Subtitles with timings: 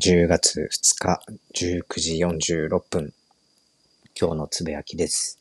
[0.00, 1.20] 10月2日
[1.56, 3.12] 19時46分、
[4.16, 5.40] 今日のつぶやきです。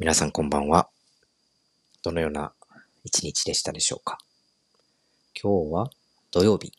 [0.00, 0.88] 皆さんこんばんは。
[2.02, 2.52] どのような
[3.04, 4.18] 一日でしたでしょうか？
[5.40, 5.90] 今日は
[6.32, 6.76] 土曜日で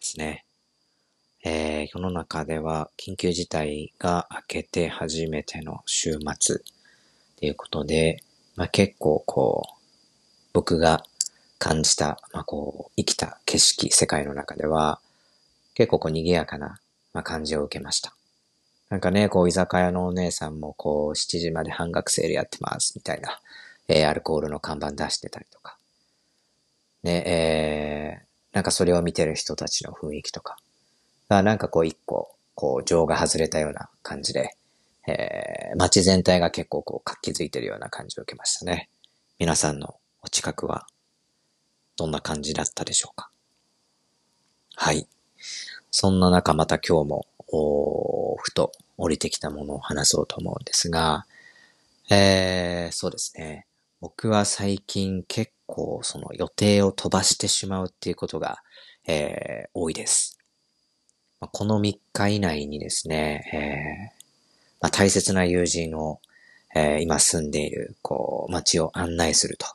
[0.00, 0.44] すね。
[1.44, 6.56] えー、世の中では緊急事態が明けて初めての週末
[7.38, 8.20] ということで、
[8.56, 9.72] まあ、結構こう、
[10.52, 11.04] 僕が
[11.60, 14.98] 感じた、まあ、こう、生きた景色、世界の中では、
[15.74, 16.80] 結構こう賑やかな、
[17.12, 18.14] まあ、感じを受けました。
[18.92, 23.40] なんかね、こう、居酒屋のお姉さんも、こう、7時まで半額セールやってます、みたいな、
[23.88, 25.78] えー、アルコールの看板出してたりとか。
[27.02, 30.58] ね、えー、なんかそれを見てる人たちの雰囲気とか。
[31.30, 34.50] が、なんかこう、一個、こう、情が外れたような感じで、
[35.08, 38.90] えー、街全体が結構こう、活気づいてるような感じを受けましたね。
[39.38, 40.86] 皆さんのお近くは、
[41.96, 43.30] どんな感じだったでしょうか
[44.76, 45.08] はい。
[45.92, 47.26] そんな中また今日も、
[48.42, 51.26] ふと降りてきたものを話そうと思うんですが、
[52.10, 53.66] えー、そうですね。
[54.00, 58.62] 僕は最近結構その予定を飛ばしてしまうっていうことが、
[59.06, 60.38] えー、多いです。
[61.40, 64.22] この3日以内にですね、えー
[64.80, 66.20] まあ、大切な友人を、
[66.74, 69.66] えー、今住んでいる、こう、街を案内すると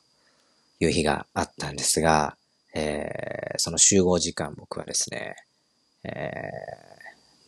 [0.80, 2.38] いう日があったんですが、
[2.74, 5.36] えー、その集合時間僕はですね、
[6.08, 6.41] え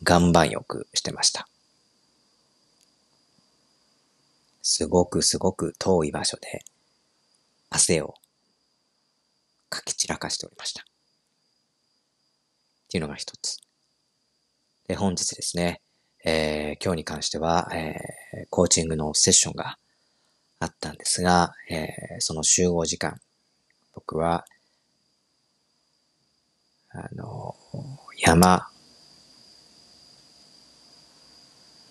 [0.02, 1.48] ー、岩盤浴してました。
[4.62, 6.62] すごくすごく遠い場所で
[7.70, 8.14] 汗を
[9.70, 10.82] かき散らかしておりました。
[10.82, 10.84] っ
[12.88, 13.58] ていうのが一つ。
[14.86, 15.80] で、本日ですね、
[16.24, 19.78] えー、今日に関しては、えー、コーチングのセッションが
[20.58, 23.20] あったんですが、えー、その集合時間、
[23.94, 24.44] 僕は
[26.92, 27.54] あの、
[28.22, 28.68] 山、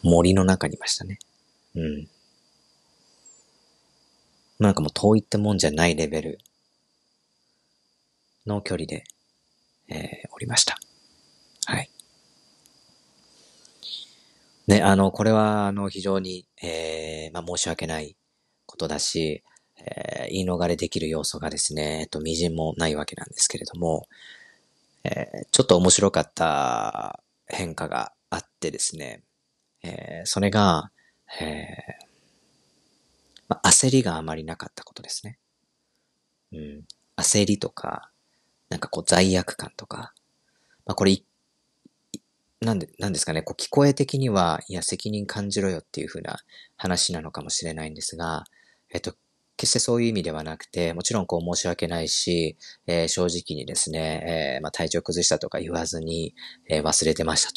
[0.03, 1.17] 森の中にいましたね。
[1.75, 2.07] うん。
[4.59, 6.39] なんかもう遠いってもんじゃないレベル
[8.45, 9.05] の距離で、
[9.87, 10.77] えー、おりました。
[11.65, 11.89] はい。
[14.67, 18.15] ね、あの、これは、あの、非常に、えー、まあ、申し訳ない
[18.67, 19.43] ことだし、
[19.77, 24.07] えー、言い逃れできる要素がですね、えっと、微塵もないわけなんですけれども、
[25.03, 29.23] えー、ちょっと面白かった変化があってですね、
[29.83, 30.91] えー、それが、
[31.41, 32.09] えー
[33.49, 35.39] まあ、焦りがあまりなかったことですね。
[36.53, 36.83] うん、
[37.17, 38.11] 焦りとか、
[38.69, 40.13] なんかこう罪悪感とか、
[40.85, 41.17] まあ、これ、
[42.61, 46.39] なんで、なんですかね、こう聞こえ的には、いや、責任感じろよっていう風な
[46.77, 48.43] 話なのかもしれないんですが、
[48.91, 49.15] えっと、
[49.59, 52.55] 決してそういう意味ではなくて、もちろんこう申し訳ないし、
[52.87, 56.33] えー、正直にですね、えー、まあ、体調崩したとか言わずに、
[56.69, 57.51] えー、忘れてました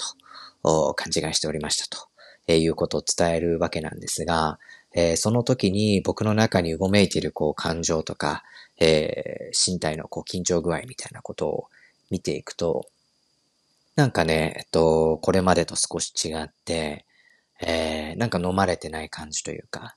[0.64, 2.08] と、勘違いしておりましたと、
[2.48, 4.58] えいうことを伝えるわけなんですが、
[4.94, 8.42] えその時に僕の中にうごめいているこう感情とか、
[8.80, 11.68] え身体のこう緊張具合みたいなことを
[12.10, 12.86] 見ていくと、
[13.94, 17.06] なんかね、えっと、これまでと少し違って、
[17.60, 19.96] えー、なんか飲まれてない感じというか、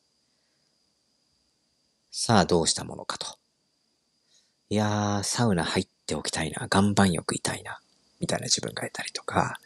[2.18, 3.28] さあどうしたものかと。
[4.70, 7.82] いやー、サウナ入っておきたいな、岩盤浴いたいな、
[8.22, 9.60] みたいな自分がいたりとか、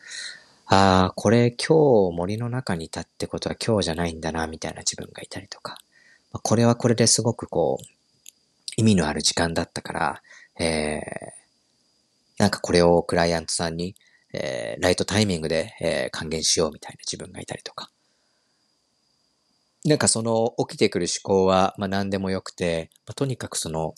[0.65, 5.77] あー、これ今日森の中にいたってことは今日じゃないんだな、みたいな自分がいたりとか、
[6.41, 7.85] これはこれですごくこう、
[8.77, 10.21] 意味のある時間だったから、
[10.59, 11.01] えー、
[12.39, 13.93] なんかこれをクライアントさんに、
[14.33, 17.91] えー、ライトタイミングで、えー、還元しようみたいな自分がいたりとか。
[19.85, 23.95] なんかその起きてくる思考は、まあ何でもよくて、まあ、とにかくその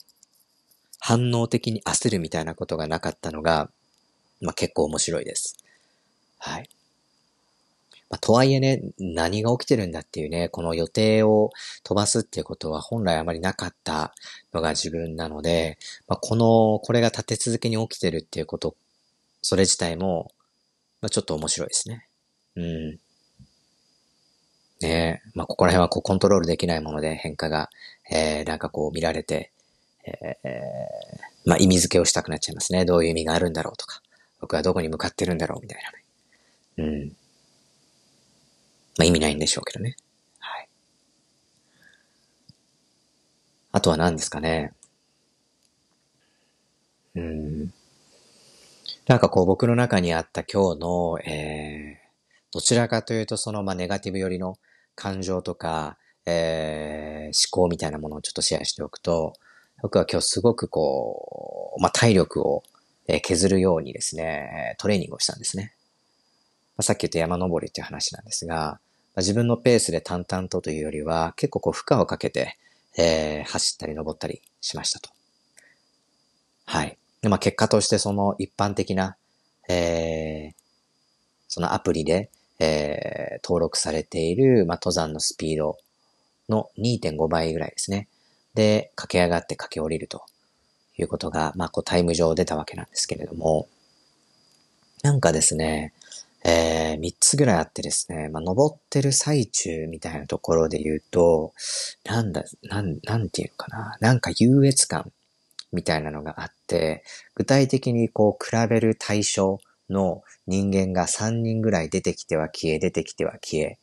[0.99, 3.69] 反応的に焦るみたいなことがなかったのが、
[4.41, 5.57] まあ結構面白いです。
[6.39, 6.69] はい。
[8.11, 11.49] まあ、とはいえね、何が起きてるんだっていうね、この予定を
[11.83, 14.13] 飛ばすっていうことは本来あまりなかった
[14.53, 15.79] のが自分なので、
[16.09, 18.75] まあ、この、これが立て続けに起きてるっていうこと、
[19.41, 20.33] それ自体も、
[21.01, 22.05] まあ、ちょっと面白いですね。
[22.57, 22.99] うん。
[24.81, 27.69] ねまあ、ここら辺はこうコントロールできないもので変化が、
[28.11, 29.51] えー、なんかこう見られて、
[30.05, 32.85] えー、まあ、意味付けをしたくなっちゃいますね。
[32.85, 34.01] どういう意味があるんだろうとか、
[34.39, 35.83] 僕はどこに向かってるんだろうみたい
[36.77, 36.91] なね。
[36.91, 37.07] うん。
[38.97, 39.95] まあ、意味ないんでしょうけどね。
[40.39, 40.67] はい。
[43.71, 44.73] あとは何ですかね。
[47.15, 47.73] うん。
[49.07, 54.57] なんかこう僕の中にあった今日の、えー、どちらかというとそのまあネガティブ寄りの
[54.95, 59.33] 感情とか、えー、思考みたいなものをちょっとシェアしておくと、
[59.81, 62.63] 僕は今日すごくこう、まあ、体力を
[63.23, 65.73] 削るようにですね、トレーニングをしたんですね。
[66.77, 68.79] まあ、さっき言った山登りっていう話なんですが、まあ、
[69.17, 72.57] 自分のペースで淡々とというよりは、結構こう負荷をかけて、
[72.97, 75.09] えー、走ったり登ったりしましたと。
[76.65, 76.97] はい。
[77.21, 79.17] で、まあ結果としてその一般的な、
[79.67, 80.53] えー、
[81.47, 82.29] そのアプリで、
[82.63, 85.79] えー、登録されている、まあ、登山のスピード
[86.47, 88.07] の2.5倍ぐらいですね。
[88.53, 90.21] で、駆け上がって駆け下りると
[90.95, 93.67] いうことが、まあ、こうタイム上出たわけなんですけれども、
[95.01, 95.93] なんかですね、
[96.45, 101.53] えー、3つぐらいあってですね、まあ、登ってる最中みたいなところで言うと、
[102.05, 105.11] なんだ、なん、なんていうのかな、なんか優越感
[105.71, 107.03] みたいなのがあって、
[107.33, 109.59] 具体的にこう比べる対象
[109.91, 113.77] の人間が3人ぐらい出てきては消え、出てきては消え、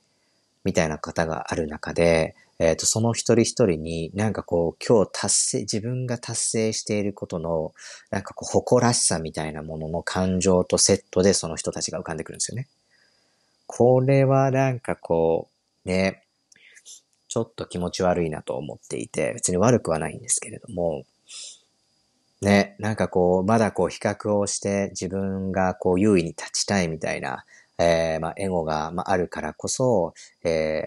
[0.65, 7.73] みたいな方がある中で、えっ、ー、と、その一人一人になんかこう、今日達成、自分が達成していることの、
[8.11, 12.67] なんかこう、誇らしさみたいなものの感情とセットでその人たちが浮かんでくるんですよね。
[13.67, 15.49] これはなんかこ
[15.85, 16.25] う、ね、
[17.29, 21.05] ちょっと気持ち悪いなと思っていて、別に悪くはないんですけれども、
[22.41, 27.45] ね、なんかこう、まだこう比較をして自分がこう優位に立ちたいみたいな、
[27.79, 30.15] えー、まあ、エゴが、まあ、あるからこそ、
[30.45, 30.83] え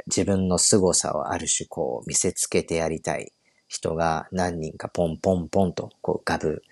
[0.00, 3.32] ー、自分の凄さをある種こう見せつけてやりたい
[3.68, 6.62] 人が何人かポンポンポンとこう浮かぶ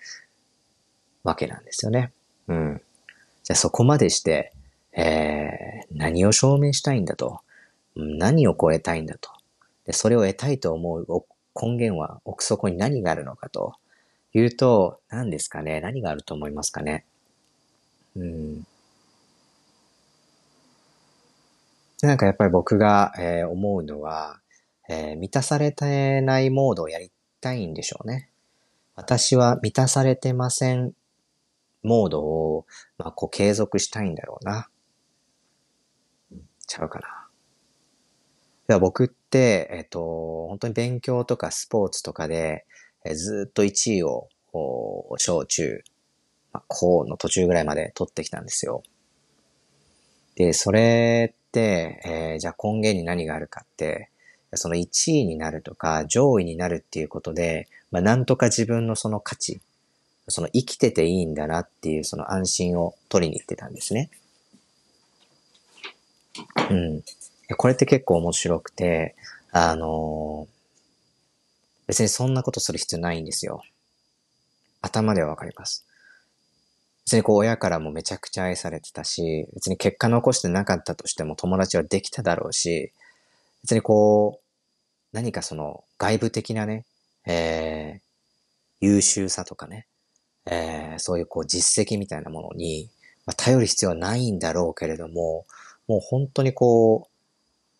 [1.23, 2.11] わけなんですよね。
[2.47, 2.81] うん。
[3.43, 4.53] じゃあそこまでして、
[4.95, 7.41] えー、何を証明したいんだと。
[7.95, 9.29] 何を超えたいんだと。
[9.85, 11.05] で、それを得たいと思う
[11.55, 13.75] 根源は奥底に何があるのかと
[14.33, 15.81] いうと、何ですかね？
[15.81, 17.05] 何があると思いますかね？
[18.15, 18.67] うん。
[22.01, 24.39] なんかやっぱり僕が、えー、思うのは、
[24.89, 28.29] えー、満たされてないモードをやりたいんでしょうね。
[28.95, 30.93] 私は満たされてません
[31.81, 32.65] モードを、
[32.97, 34.67] まあ、こう継続したいんだろうな。
[36.67, 37.27] ちゃうかな。
[38.67, 42.65] では僕って、えっ、ー、と、本当に勉強とかスポーツとかで、
[43.05, 44.29] えー、ずっと1位を、
[45.17, 45.83] 小中、
[46.51, 48.83] まあ、高の途中ぐらいまで取ってきたんですよ。
[50.35, 54.09] で、それ、えー、じゃあ根源に何があるかって、
[54.55, 59.61] その1位になるとか上位になるっていうことで、まあ、なんとか自分のその価値、
[60.27, 64.09] その生きてていいんだなっていうその安心を取りに行ってたんですね。
[66.69, 67.03] うん。
[67.57, 69.15] これって結構面白くて、
[69.51, 70.62] あのー、
[71.87, 73.63] 別にそんなことする必要ないんですよ。
[74.81, 75.85] 頭ではわかります。
[77.05, 82.91] 別にこう親からもめちゃくちゃ愛されてたし、別に結果残してなかったとしても友達はできただろうし、
[83.63, 84.43] 別にこう、
[85.11, 86.85] 何かその外部的なね、
[87.25, 89.85] えー、優秀さとかね、
[90.45, 92.89] えー、そういうこう実績みたいなものに、
[93.25, 95.45] まあ、頼る必要はないんだろうけれども、
[95.87, 97.12] もう本当にこう、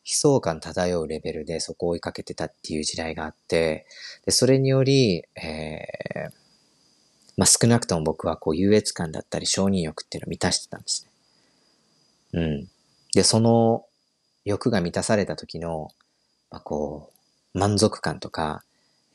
[0.05, 3.85] 悲壮感漂うレベルでそこを追いかけてたっていう時代があって、
[4.25, 6.31] で、それにより、えー、
[7.37, 11.07] まあ、少なくとも僕はこう優越感だったり承認欲っていうのを満たしてたんです
[12.33, 12.41] ね。
[12.41, 12.67] うん。
[13.13, 13.85] で、その
[14.45, 15.89] 欲が満たされた時の、
[16.51, 17.11] まあ、こ
[17.55, 18.63] う、満足感とか、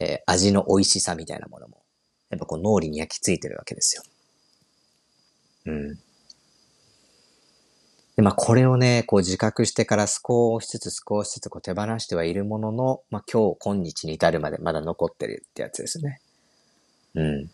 [0.01, 1.83] えー、味の美味しさみたいなものも、
[2.31, 4.03] やっぱこう脳裏に焼き付いてるわけですよ。
[5.67, 5.99] うん。
[8.19, 16.21] で、まあこれをね、こう自覚してから少しずつ少しずつこう手放してはいるものの、まあ今日今日に至るまでまだ残ってるってやつですね。
[17.15, 17.51] うん。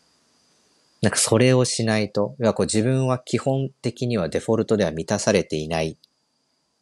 [1.02, 5.98] なんかそれをしないと、要はこう自分は基本的にはデフォルトでは満たされていない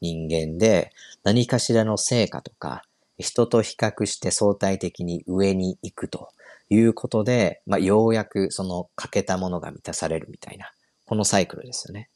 [0.01, 0.93] 人間で、
[1.25, 2.85] 何かしらの成果とか、
[3.19, 6.29] 人と比較して相対的に上に行くと
[6.71, 10.71] いうことで、まあ、ようやくその欠けたものが満たされるみたいな、
[11.05, 12.09] このサイクルですよね。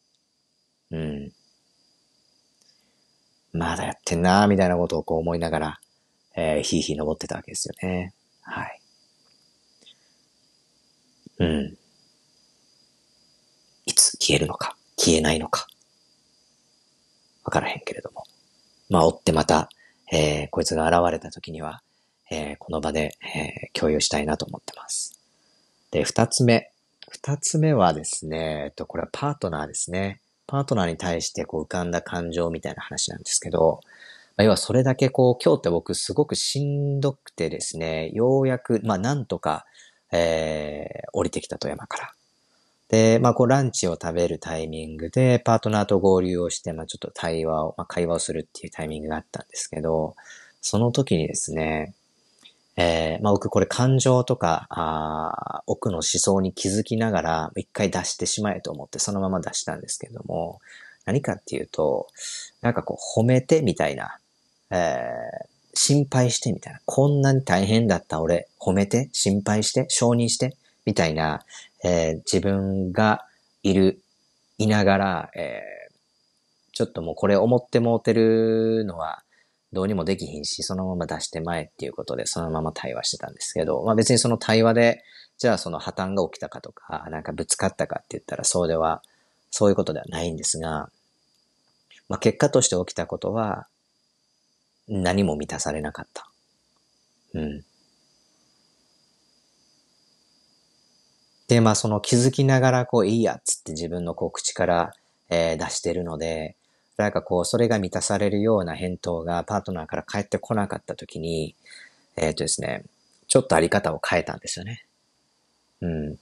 [0.92, 1.32] うん。
[3.56, 5.80] まだやってんなーみたいなことをこう思いながら、
[6.36, 8.12] えー、ひいひい登ってたわけですよね。
[8.42, 8.80] はい。
[11.38, 11.76] うん。
[13.86, 15.66] いつ消えるのか、消えないのか。
[17.44, 18.24] わからへんけれども。
[18.88, 19.68] まあ、追ってまた、
[20.12, 21.82] えー、こいつが現れた時には、
[22.30, 25.20] えー、この場で、えー、共有したいなと思ってます。
[25.90, 26.70] で、二つ目。
[27.08, 30.20] 二つ目はですね、えっと、これはパートナーですね。
[30.46, 33.80] パートナーに対してこう浮かんだ感情みたいな話なんですけど、
[34.36, 39.64] まあ、要はそれだけこう、今日って僕すごくしんどくてですね、ようやく、まあなんとか、
[40.12, 42.12] えー、降りてきたと山から。
[42.88, 50.14] で、まあ、こう、ランチを食べるタイミングで、パートナーと合流をして、まあ、ちょっと対話を、まあ、会話をするっていうタイミングがあったんですけど、
[50.60, 51.94] その時にですね、
[52.76, 60.60] えー、まあ、僕これ感情とか、あ奥の思想に気づきながら、一回出してしまえと思って、そのまま出したんですけれども、
[61.06, 62.08] 何かっていうと、
[62.60, 64.18] なんかこう褒めてみたいな、
[64.70, 66.80] えー、心配してみたいな。
[66.84, 71.44] こんなに大変だった俺、褒めて、心配して、承認して、みたいな、
[71.82, 73.24] えー、自分が
[73.62, 74.02] いる、
[74.58, 75.92] いながら、えー、
[76.72, 79.22] ちょっともうこれ思ってもうてるのは、
[79.76, 85.04] どうにもできひんし、そのまま出してまえっていうことで、そのまま対話してたんですけど、まあ別にその対話で、
[85.36, 89.02] じゃあその破綻が起きたかとか、なんかぶつかったかって言ったらそうでは、
[89.50, 90.88] そういうことではないんですが、
[92.08, 93.66] まあ結果として起きたことは、
[94.88, 96.26] 何も満たされなかった。
[97.34, 97.64] うん。
[101.48, 104.94] で、まあその気づきながらこういいやっつって自分のこう口から、
[105.28, 106.56] えー、出してるので、
[106.96, 111.54] なんかこうそれが満たされるような返答がパートナーから返ってこなかった時に、
[112.16, 112.84] えっ、ー、とですね、
[113.28, 114.86] ちょっとあり方を変えたんですよね。
[115.82, 116.18] うん。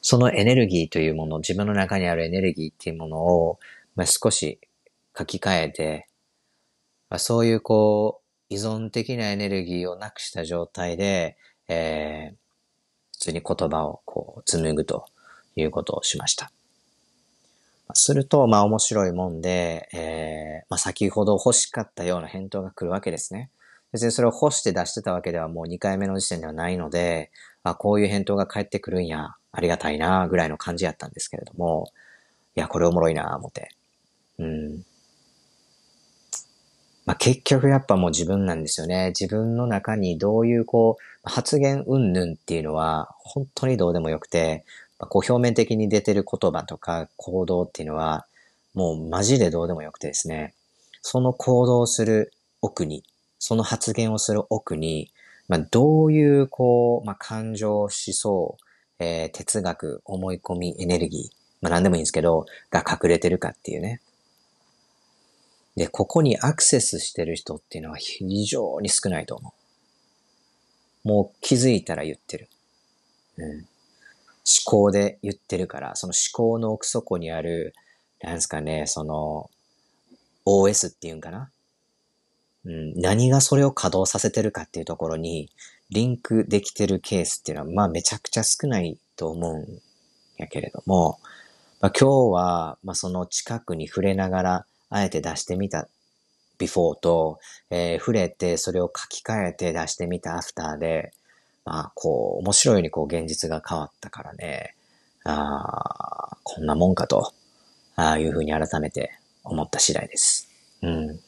[0.00, 3.60] そのエネルギーというもの、自分の中にあるエネルギーっていうものを、
[3.94, 4.58] まあ、少し
[5.16, 6.08] 書き換えて、
[7.08, 11.36] まあ、そういうこう、依存的なエネルギーをなくした状態で、
[11.68, 12.36] えー、
[13.12, 15.06] 普通に言葉をこう紡ぐと
[15.56, 16.50] いうことをしました。
[17.94, 23.50] すると、まあ面白いもんで、えー、まあ先ほど欲しかったような返答が来るわけですね。
[23.92, 27.30] 別にそれを欲して出してたわけではもう2回目の時点ではないので、
[27.62, 31.92] あ、こういう返答が返ってくるんや、ありがたいな、ぐらいの感じやったんですけれども、
[32.56, 33.70] いや、これおもろいな、思って。
[34.38, 34.84] うん。
[37.04, 39.08] まあ、結局やっぱもう自分なんですよね。
[39.08, 44.64] 自分の中にどういうこう、発言云々っていうのは本当にどうでもよくて、
[45.08, 48.26] こう表面的に出てる言葉とか行動っていうのは
[48.74, 50.54] もうマジでどうでもよくてですね。
[51.02, 52.32] その行動をする
[52.62, 53.04] 奥に、
[53.38, 55.10] その発言をする奥に、
[55.48, 58.56] まあ、どういうこう、まあ、感情、思想、
[58.98, 64.00] えー、哲学、思い込み、エネルギー、まあ、何でもいいんですけど、が隠れてるかっていうね。
[65.76, 69.52] で、ここにアクセスしてる人っていうのは非常に少ないと思
[71.04, 71.08] う。
[71.08, 72.48] もう気づいたら言ってる。
[73.38, 73.66] うん。
[74.44, 77.74] 思考で言ってるから、その思考の奥底にある、
[78.22, 79.50] なんですかね、その、
[80.44, 81.50] OS っていうんかな？
[82.64, 85.50] うん、何がそれを稼働させてるかっていうところに、
[85.90, 89.82] リンクできてるケースっていうのは、まあめちゃくちゃ少ないと思うん
[90.36, 91.18] やけれども、
[91.80, 95.88] まあ、今日は、まあその近くに触れながら、あえて出してみた
[96.58, 97.38] before と、
[97.70, 101.12] えー、触れてそれを書き換えて出してみた after で、
[101.64, 104.74] まあ、こう、面白いようにこう現実が変わったからね、
[105.24, 107.32] ああ、こんなもんかと、
[107.96, 109.12] ああいうふうに改めて
[109.44, 110.48] 思った次第です。
[110.82, 111.20] うん。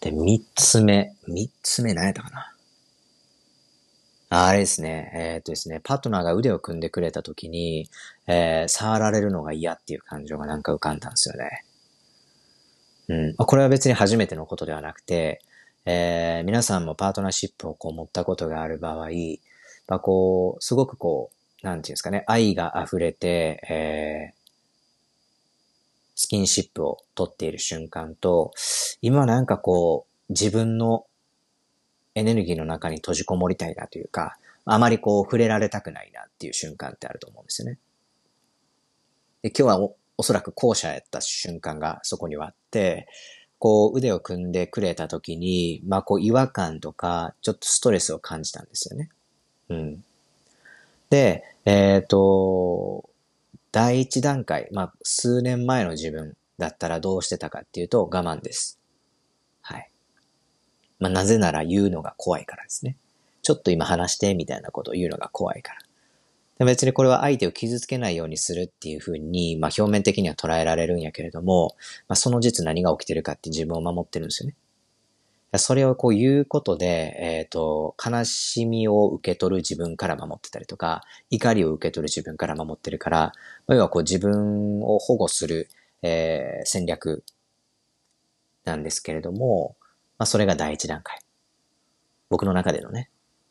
[0.00, 2.52] で、三つ目、三つ目何やったかな。
[4.30, 5.10] あれですね。
[5.14, 7.88] えー、っとですね、パートナーが腕を組んでくれた時に、
[8.26, 11.64] えー、触られるのが嫌っていう感情がなんか浮かんだんですよね。
[13.08, 13.34] うん。
[13.36, 15.40] これは別に初めてのことではなくて、
[15.86, 19.08] えー、皆さんもパートナーシップをこう持ったことがある場合、
[19.86, 21.30] まあ、こう、すごくこ
[21.62, 24.38] う、なんていうんですかね、愛が溢れて、えー、
[26.14, 28.52] スキンシップを取っている瞬間と、
[29.00, 31.06] 今なんかこう、自分の
[32.14, 37.78] エネルギーの中に閉じこもりたいなというか、あまりこう触れられたくないなっていう瞬間ってあると思うんですよね。
[39.42, 43.06] で今日はおおそらく後者やった瞬間がそこにはあって、
[43.58, 49.10] こう腕を組んでくれた時に、まあこう違和感とか、ちょっとストレスを感じたんですよね。
[49.68, 50.04] うん。
[51.10, 53.08] で、えっ、ー、と、
[53.72, 58.78] 第一段階、まあ数年前の自分だったらどうしてたかっていうと我慢です。
[59.60, 59.90] はい。
[60.98, 62.96] まあなぜなら言うのが怖いからですね。
[63.42, 65.80] ちょっと今話してみたいなことを言うのが怖いから。
[66.64, 71.76] 別にこれは相手を傷つけないようにするっていうふうに、まあ表面的には捉えられるんやけれども、
[72.08, 74.56] まあその実何が起きてるかって自分を守ってるんですよね。
[75.56, 83.32] それをこう言うことで、えっ、ー、と、悲しみを受け取る自分から守ってたりとか、怒りを受け取る自分から守ってるから、
[83.68, 85.68] 要はこう自分を保護する、
[86.02, 87.24] えー、戦略
[88.64, 89.76] なんですけれども、
[90.18, 91.18] まあそれが第一段階。
[92.28, 93.08] 僕の中でのね。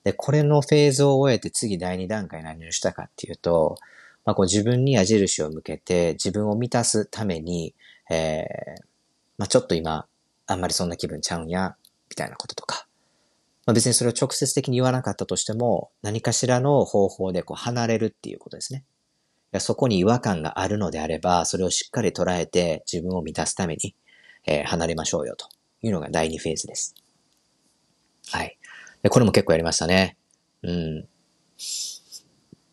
[0.08, 3.76] で、これのフェーズを終えて次第2段階何をしたかっていうと、
[4.24, 7.76] まあ、こう自分に矢印を向けて自分を満たすために、
[8.10, 8.84] えー、
[9.38, 10.06] まあ、ちょっと今、
[10.46, 11.76] あんまりそんな気分ちゃうんや、
[12.10, 12.88] みたいなこととか。
[13.66, 18.86] まあ、別にそれを直接的に言わなかったとしても、何かしらの方法でこう離れるっていうことですね。
[19.60, 23.94] そこに違和感があるのであれば、それをしっかり捉えて自分を満たすために、
[24.46, 25.50] えー、離れましょうよと
[25.82, 26.96] いうのが第2フェーズです。
[29.08, 30.18] で、これも結構やりましたね。
[30.64, 31.08] うん。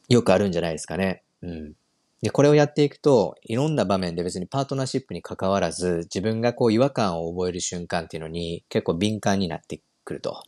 [0.09, 1.23] よくあるんじゃないですかね。
[1.43, 1.75] うん。
[2.23, 10.43] で、これをやっていくと、いろんな場面で別にパートナーシップに関わらず、自分がこう違和感を覚える瞬間っていうのに結構敏感になってくると。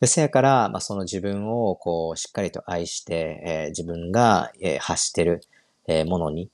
[0.00, 5.40] で、せやから、まあ、その自分をこう、しっかりと愛して、えー、自分が、えー、発してる、
[5.88, 6.50] えー、ものに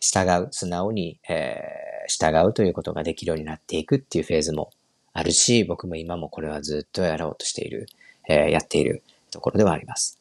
[0.00, 4.72] 従う、素直に、えー、従うということができるようになっていくっていうフェーズも
[5.14, 7.86] あるし、僕も今もこれはずっとやろうとしている、
[8.28, 10.18] えー、やっているところではあります。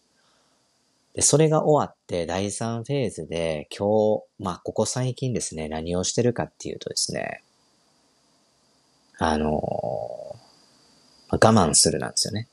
[1.16, 7.44] で、それが終わって第3フェーズで今日、まあ、ここ最近ですね、何をしてるかっていうとですね、
[9.18, 12.48] あのー、我慢するなんですよね。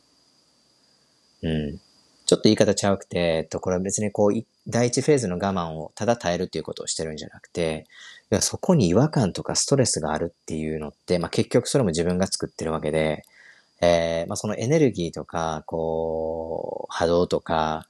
[1.42, 1.78] うん。
[2.24, 4.34] ちょっと言い方ちゃうくて、と、これは別にこう、
[4.70, 7.86] 第一フェーズの我慢をただ耐えるっていうことをしてるんじゃなくて、
[8.30, 13.24] いやそこに違和感とかストレスがあるっていうのって、まあ、結局それも自分が作ってるわけで、
[13.80, 17.86] えー、まあ、そのエネルギーとか、こう、波動とか、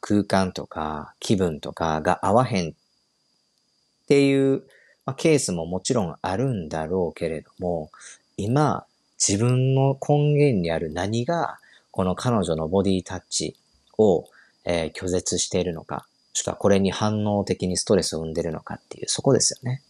[0.00, 2.72] 空間とか気分とかが合わへんっ
[4.06, 4.62] ていう、
[5.04, 7.90] まあ、ケースももちろんあるんだろうけれども、
[8.36, 8.84] 今
[9.18, 11.58] 自分の根源にある何が
[11.90, 13.56] この彼女のボディタッチ
[13.98, 14.26] を、
[14.64, 19.82] えー、拒絶しているのか、しくはこれに反応的にストレスを生んでるのかっていう、そこですよね。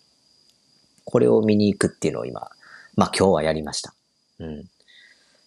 [1.04, 2.50] これを見に行くっていうのを今、
[2.96, 3.94] まあ今日はやりました。
[4.38, 4.70] うん。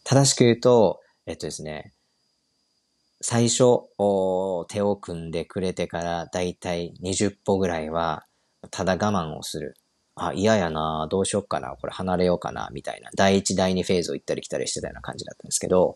[0.04, 1.94] 正しく言うと、えっとですね、
[3.22, 3.58] 最初、
[4.68, 8.26] 手を組んでくれてからだいたい20歩ぐらいは、
[8.70, 9.76] ただ我慢をする。
[10.16, 13.10] あ、嫌やなどうしよっかなこれ離れようかなみたいな。
[13.16, 15.96] 第1、第2フェーズを行ったり来たりしてたような感じだったんですけど、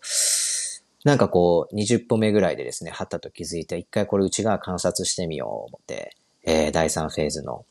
[1.03, 7.65] なんかこう、20歩目ぐらいでですね、はったと気づいて、一回これ内側観察してみよう思って、えー、第3フェーズの、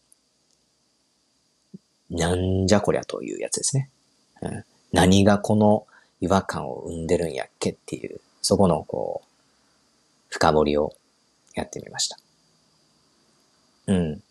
[2.11, 3.91] なんじゃこりゃというやつですね。
[4.43, 5.87] うん、何がこの
[6.21, 9.29] 違和感を生んでるんやっけっていう、そこのこう、
[10.29, 10.95] 深掘りを
[11.55, 12.19] やってみました。
[13.89, 14.23] うん。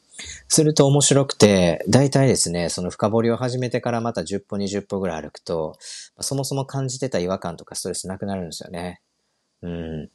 [0.48, 5.78] すると面白くて、大体ですね、その深掘りを始めてからまた10歩20歩ぐらい歩くと、
[6.20, 9.02] そもそも感じてた違和感とかストレスなくなるんですよね。
[9.62, 10.10] うん。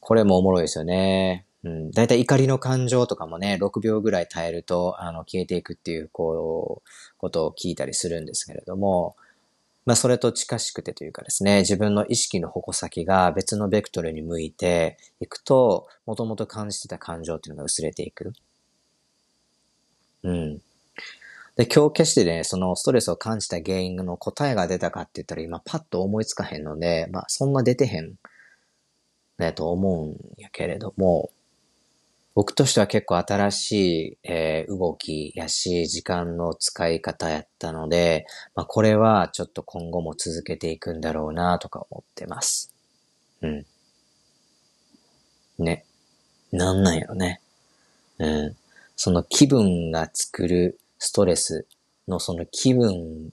[0.00, 1.46] これもおもろいですよね。
[1.64, 1.90] うん。
[1.90, 9.16] 大体怒りの感情とかもね、6秒ぐらい耐えると、あの、消えていくっていう、こう、ことを聞いたりするんですけれども、
[9.86, 18.32] まあ、それと近しくてというかですね、自分の意識の矛先が別のベクトルに向いていくと、もともと感じてた感情っていうのが薄れていく。
[20.24, 20.58] うん。
[21.56, 28.14] で、今日決してね、そのストレスを感じた原因の答えが出たかって言ったら今パッと思いつかへんので、まあそんな出てへん、
[29.38, 31.30] ね、と思うんやけれども、
[32.34, 33.72] 僕としては結構新し
[34.08, 42.74] い、えー、動きやし、時間の使い方やったので、まあ、これはちょっと今後も続けていくんだろうなとか思ってます。
[43.40, 43.66] うん。
[45.60, 45.84] ね。
[46.50, 47.40] なんなんやろね。
[48.18, 48.56] うん。
[48.96, 51.66] その気分が作るストレス
[52.08, 53.30] のその気分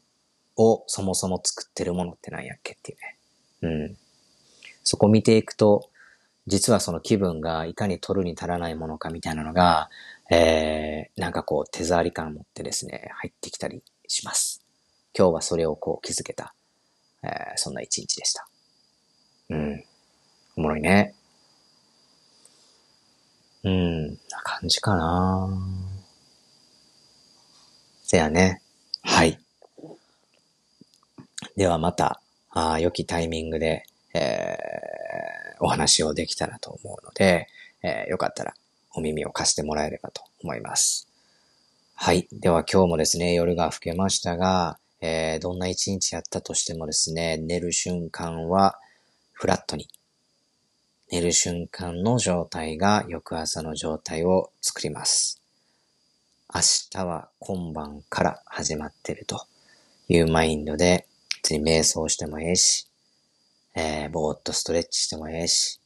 [0.57, 3.17] をそもそも作ってるものって何やっけっていうね。
[3.61, 3.97] うん。
[4.83, 5.89] そこ見ていくと、
[6.47, 9.89] 実はその気分がいかに取るに足らないものかみたいなのが、
[10.31, 14.65] えー、なんかこう手触り感を持ってですね、入ってきたりします。
[15.17, 16.55] 今日はそれをこう気づけた、
[17.23, 18.47] えー、そんな一日でした。
[19.49, 19.83] うん。
[20.57, 21.13] おもろいね。
[23.63, 25.49] うん、な感じかな
[28.03, 28.61] せやね。
[29.03, 29.39] はい。
[31.55, 34.81] ではまた、あ良きタイミングで、えー
[35.61, 37.47] お話をできたらと思うので、
[37.83, 38.53] えー、よかったら
[38.93, 41.07] お耳を貸してもらえればと思います。
[41.95, 42.27] はい。
[42.31, 48.79] では今日もですね、夜が更けましたが、えー、どんな一日やったとしてもですね、寝る瞬間は
[49.33, 49.87] フラットに。
[51.11, 55.41] 寝る瞬間の状態が翌朝の状態を作ります。
[56.55, 59.45] 明日は今晩から始まってると
[60.07, 61.05] いうマインドで、
[61.43, 62.87] 別に瞑想してもええし、
[63.75, 65.81] えー、ぼーっとストレッチしてもええし、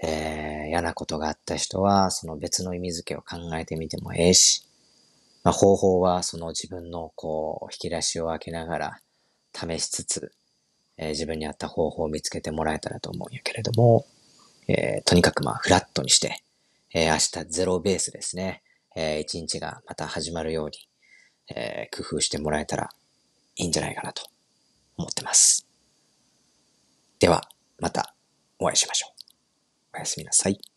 [0.00, 4.64] えー、嫌なことがあった人は、その別の意味付けを考えてみてもええし、
[5.42, 9.00] まあ、方法はその自分のこう、引き出しを開けながら
[9.52, 10.32] 試しつつ、
[10.96, 14.06] えー、自分に合った方法を見つけてもらえたらと思うんやけれども、
[14.74, 16.42] えー、とにかくまあ、フラットにして、
[16.94, 18.62] えー、明日ゼロベースですね、
[18.96, 20.72] えー、一日がまた始まるように、
[21.54, 22.88] えー、工夫してもらえたら
[23.56, 24.22] いいんじゃないかなと
[24.96, 25.66] 思ってます。
[27.18, 27.46] では、
[27.78, 28.14] また
[28.58, 29.96] お会いしましょう。
[29.96, 30.71] おやすみなさい。